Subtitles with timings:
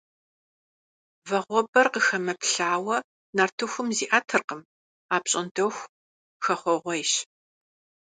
[1.29, 2.97] Вагъуэбэр къыхэмыплъауэ
[3.35, 4.61] нартыхум зиӀэтыркъым,
[5.15, 5.89] апщӀондэху
[6.43, 7.11] хэхъуэгъуейщ.